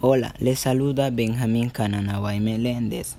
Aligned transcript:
Hola, 0.00 0.32
les 0.38 0.60
saluda 0.60 1.10
Benjamín 1.10 1.70
Cananabay 1.70 2.38
Meléndez. 2.38 3.16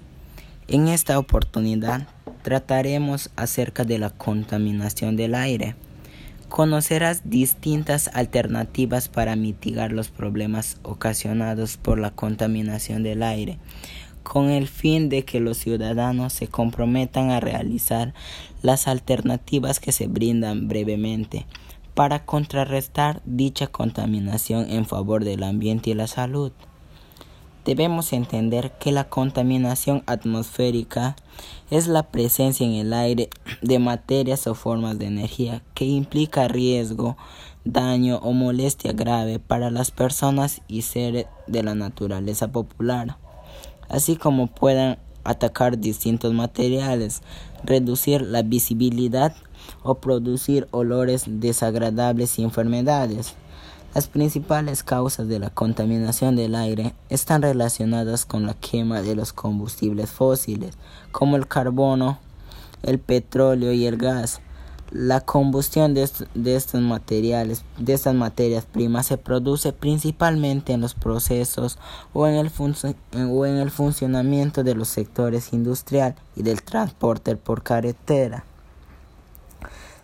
En 0.70 0.88
esta 0.88 1.20
oportunidad 1.20 2.08
trataremos 2.42 3.32
acerca 3.36 3.84
de 3.84 4.00
la 4.00 4.12
contaminación 4.12 5.18
del 5.18 5.36
aire. 5.36 5.76
Conocerás 6.48 7.30
distintas 7.30 8.10
alternativas 8.14 9.10
para 9.10 9.36
mitigar 9.36 9.92
los 9.92 10.08
problemas 10.08 10.78
ocasionados 10.84 11.76
por 11.76 12.00
la 12.00 12.12
contaminación 12.12 13.04
del 13.04 13.24
aire, 13.24 13.60
con 14.24 14.50
el 14.50 14.70
fin 14.70 15.10
de 15.10 15.26
que 15.26 15.42
los 15.42 15.58
ciudadanos 15.58 16.32
se 16.32 16.48
comprometan 16.48 17.30
a 17.32 17.42
realizar 17.42 18.14
las 18.62 18.88
alternativas 18.88 19.82
que 19.82 19.92
se 19.92 20.08
brindan 20.08 20.70
brevemente 20.70 21.46
para 21.94 22.24
contrarrestar 22.24 23.22
dicha 23.26 23.68
contaminación 23.68 24.72
en 24.72 24.86
favor 24.86 25.26
del 25.26 25.44
ambiente 25.44 25.90
y 25.90 25.94
la 25.94 26.08
salud. 26.08 26.54
Debemos 27.66 28.14
entender 28.14 28.72
que 28.80 28.92
la 28.92 29.10
contaminación 29.10 30.04
atmosférica 30.06 31.16
es 31.70 31.88
la 31.88 32.04
presencia 32.04 32.66
en 32.66 32.74
el 32.74 32.94
aire 32.94 33.30
de 33.62 33.80
materias 33.80 34.48
o 34.48 34.56
formas 34.56 34.98
de 34.98 35.08
energía 35.08 35.62
que 35.74 35.86
implica 35.86 36.48
riesgo, 36.48 37.18
daño 37.66 38.18
o 38.18 38.32
molestia 38.32 38.94
grave 38.94 39.40
para 39.40 39.72
las 39.72 39.92
personas 39.92 40.62
y 40.68 40.84
seres 40.84 41.26
de 41.48 41.64
la 41.64 41.76
naturaleza 41.76 42.52
popular, 42.52 43.18
así 43.90 44.16
como 44.16 44.48
puedan 44.48 44.98
atacar 45.24 45.78
distintos 45.80 46.34
materiales, 46.34 47.22
reducir 47.64 48.22
la 48.22 48.42
visibilidad 48.42 49.36
o 49.84 49.96
producir 49.96 50.68
olores 50.72 51.26
desagradables 51.28 52.40
y 52.40 52.44
enfermedades. 52.44 53.36
Las 53.96 54.08
principales 54.08 54.84
causas 54.84 55.28
de 55.28 55.40
la 55.40 55.50
contaminación 55.50 56.36
del 56.36 56.54
aire 56.54 56.94
están 57.10 57.42
relacionadas 57.42 58.24
con 58.24 58.46
la 58.46 58.54
quema 58.54 59.02
de 59.02 59.16
los 59.16 59.34
combustibles 59.34 60.12
fósiles, 60.12 60.78
como 61.12 61.38
el 61.38 61.48
carbono, 61.48 62.20
el 62.84 63.00
petróleo 63.00 63.72
y 63.72 63.88
el 63.88 63.98
gas. 63.98 64.42
La 64.92 65.22
combustión 65.22 65.96
de, 65.96 66.04
estos 66.04 66.82
materiales, 66.82 67.64
de 67.80 67.94
estas 67.94 68.14
materias 68.14 68.66
primas, 68.66 69.08
se 69.08 69.18
produce 69.18 69.74
principalmente 69.74 70.74
en 70.74 70.82
los 70.82 70.94
procesos 70.94 71.80
o 72.14 72.28
en, 72.28 72.36
el 72.36 72.52
o 73.28 73.46
en 73.48 73.58
el 73.58 73.72
funcionamiento 73.72 74.64
de 74.64 74.76
los 74.76 74.88
sectores 74.88 75.52
industrial 75.52 76.16
y 76.36 76.44
del 76.44 76.62
transporte 76.62 77.36
por 77.36 77.64
carretera. 77.64 78.46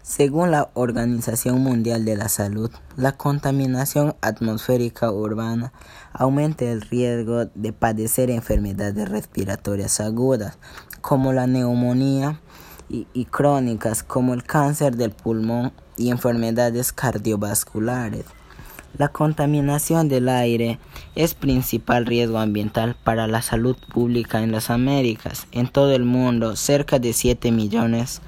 Según 0.08 0.52
la 0.52 0.70
Organización 0.76 1.62
Mundial 1.62 2.06
de 2.06 2.16
la 2.16 2.30
Salud, 2.30 2.70
la 2.96 3.14
contaminación 3.14 4.16
atmosférica 4.22 5.10
urbana 5.10 5.74
aumenta 6.14 6.64
el 6.66 6.82
riesgo 6.82 7.46
de 7.56 7.74
padecer 7.74 8.30
enfermedades 8.30 9.10
respiratorias 9.10 10.00
agudas, 10.00 10.60
como 11.02 11.34
la 11.34 11.48
neumonía, 11.48 12.40
y, 12.88 13.08
y 13.14 13.26
crónicas, 13.26 14.04
como 14.04 14.36
el 14.36 14.44
cáncer 14.44 14.96
del 14.96 15.10
pulmón 15.10 15.74
y 15.98 16.12
enfermedades 16.12 16.94
cardiovasculares. 16.94 18.26
La 18.98 19.10
contaminación 19.10 20.08
del 20.08 20.30
aire 20.30 20.80
es 21.16 21.34
principal 21.34 22.06
riesgo 22.06 22.38
ambiental 22.40 22.96
para 23.04 23.28
la 23.28 23.42
salud 23.42 23.76
pública 23.94 24.42
en 24.42 24.54
las 24.54 24.70
Américas. 24.70 25.48
En 25.52 25.68
todo 25.68 25.94
el 25.94 26.06
mundo, 26.06 26.56
cerca 26.56 26.98
de 26.98 27.12
7 27.12 27.52
millones 27.52 28.22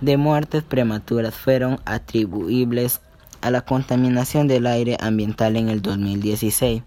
de 0.00 0.16
muertes 0.16 0.62
prematuras 0.62 1.34
fueron 1.34 1.78
atribuibles 1.84 3.02
a 3.42 3.50
la 3.50 3.60
contaminación 3.60 4.48
del 4.48 4.66
aire 4.66 4.96
ambiental 4.98 5.56
en 5.56 5.68
el 5.68 5.82
2016. 5.82 6.82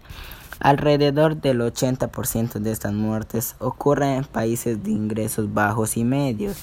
Alrededor 0.58 1.40
del 1.40 1.60
80% 1.60 2.54
de 2.54 2.72
estas 2.72 2.92
muertes 2.92 3.54
ocurren 3.60 4.16
en 4.16 4.24
países 4.24 4.82
de 4.82 4.90
ingresos 4.90 5.54
bajos 5.54 5.96
y 5.96 6.02
medios. 6.02 6.56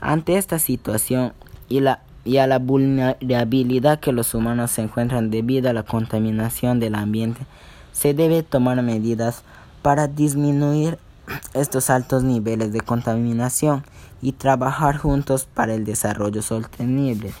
Ante 0.00 0.36
esta 0.36 0.60
situación 0.60 1.32
y 1.68 1.80
la 1.80 2.02
y 2.24 2.36
a 2.36 2.46
la 2.46 2.58
vulnerabilidad 2.58 4.00
que 4.00 4.12
los 4.12 4.34
humanos 4.34 4.72
se 4.72 4.82
encuentran 4.82 5.30
debido 5.30 5.70
a 5.70 5.72
la 5.72 5.82
contaminación 5.82 6.80
del 6.80 6.94
ambiente, 6.94 7.46
se 7.92 8.14
debe 8.14 8.42
tomar 8.42 8.82
medidas 8.82 9.42
para 9.82 10.06
disminuir 10.06 10.98
estos 11.54 11.90
altos 11.90 12.22
niveles 12.22 12.72
de 12.72 12.80
contaminación 12.80 13.84
y 14.22 14.32
trabajar 14.32 14.98
juntos 14.98 15.46
para 15.52 15.74
el 15.74 15.84
desarrollo 15.84 16.42
sostenible. 16.42 17.32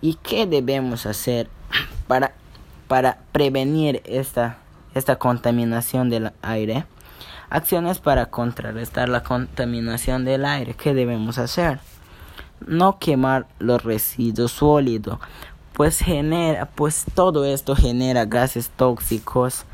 ¿Y 0.00 0.14
qué 0.14 0.46
debemos 0.46 1.06
hacer 1.06 1.48
para, 2.06 2.32
para 2.86 3.18
prevenir 3.32 4.02
esta, 4.04 4.58
esta 4.94 5.16
contaminación 5.16 6.10
del 6.10 6.32
aire? 6.42 6.84
Acciones 7.48 7.98
para 7.98 8.26
contrarrestar 8.26 9.08
la 9.08 9.22
contaminación 9.22 10.24
del 10.24 10.44
aire. 10.44 10.74
¿Qué 10.74 10.94
debemos 10.94 11.38
hacer? 11.38 11.78
No 12.66 12.98
quemar 12.98 13.46
los 13.58 13.82
residuos 13.82 14.52
sólidos, 14.52 15.18
pues 15.72 15.98
genera, 15.98 16.66
pues 16.66 17.04
todo 17.14 17.44
esto 17.44 17.76
genera 17.76 18.24
gases 18.24 18.70
tóxicos 18.70 19.64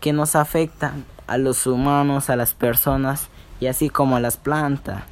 que 0.00 0.12
nos 0.12 0.36
afectan 0.36 1.04
a 1.26 1.38
los 1.38 1.66
humanos, 1.66 2.30
a 2.30 2.36
las 2.36 2.54
personas 2.54 3.28
y 3.60 3.66
así 3.66 3.90
como 3.90 4.16
a 4.16 4.20
las 4.20 4.36
plantas. 4.36 5.02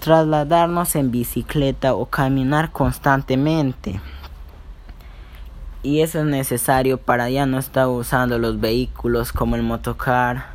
Trasladarnos 0.00 0.94
en 0.96 1.10
bicicleta 1.10 1.94
o 1.94 2.06
caminar 2.06 2.70
constantemente. 2.70 4.00
Y 5.82 6.00
eso 6.00 6.20
es 6.20 6.24
necesario 6.24 6.98
para 6.98 7.30
ya 7.30 7.46
no 7.46 7.58
estar 7.58 7.86
usando 7.88 8.38
los 8.38 8.60
vehículos 8.60 9.32
como 9.32 9.56
el 9.56 9.62
motocar, 9.62 10.46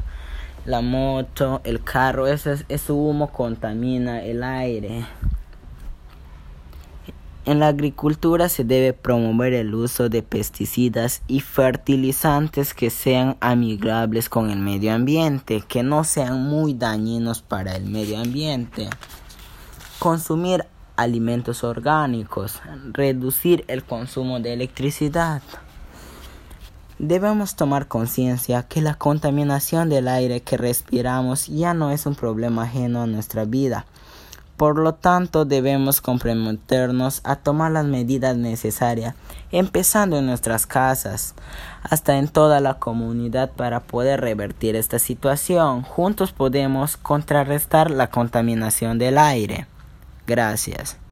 la 0.65 0.81
moto, 0.81 1.61
el 1.63 1.83
carro. 1.83 2.27
Ese, 2.27 2.65
ese 2.69 2.91
humo 2.91 3.31
contamina 3.31 4.21
el 4.21 4.43
aire. 4.43 5.05
En 7.45 7.59
la 7.59 7.67
agricultura 7.67 8.47
se 8.47 8.63
debe 8.63 8.93
promover 8.93 9.51
el 9.51 9.75
uso 9.75 10.07
de 10.07 10.23
pesticidas 10.23 11.23
y 11.27 11.41
fertilizantes 11.41 12.73
que 12.73 12.89
sean 12.89 13.35
amigables 13.41 14.29
con 14.29 14.49
el 14.49 14.59
medio 14.59 14.93
ambiente, 14.93 15.61
que 15.67 15.83
no 15.83 16.05
sean 16.05 16.41
muy 16.41 16.73
dañinos 16.73 17.41
para 17.41 17.75
el 17.75 17.83
medio 17.83 18.17
ambiente. 18.17 18.89
Consumir 19.99 20.65
alimentos 20.95 21.65
orgánicos, 21.65 22.61
reducir 22.93 23.65
el 23.67 23.83
consumo 23.83 24.39
de 24.39 24.53
electricidad. 24.53 25.41
Debemos 26.97 27.57
tomar 27.57 27.89
conciencia 27.89 28.63
que 28.63 28.81
la 28.81 28.93
contaminación 28.93 29.89
del 29.89 30.07
aire 30.07 30.39
que 30.43 30.55
respiramos 30.55 31.47
ya 31.47 31.73
no 31.73 31.91
es 31.91 32.05
un 32.05 32.15
problema 32.15 32.63
ajeno 32.63 33.01
a 33.01 33.07
nuestra 33.07 33.43
vida 33.43 33.85
por 34.57 34.77
lo 34.77 34.93
tanto, 34.93 35.45
debemos 35.45 35.99
comprometernos 35.99 37.21
a 37.23 37.35
tomar 37.35 37.71
las 37.71 37.85
medidas 37.85 38.37
necesarias, 38.37 39.15
empezando 39.51 40.17
en 40.17 40.27
nuestras 40.27 40.67
casas, 40.67 41.33
hasta 41.83 42.17
en 42.17 42.27
toda 42.27 42.59
la 42.59 42.75
comunidad 42.75 43.51
para 43.51 43.79
poder 43.79 44.21
revertir 44.21 44.75
esta 44.75 44.99
situación. 44.99 45.81
Juntos 45.81 46.31
podemos 46.31 46.97
contrarrestar 46.97 47.89
la 47.89 48.09
contaminación 48.09 48.99
del 48.99 49.17
aire. 49.17 49.67
Gracias. 50.27 50.97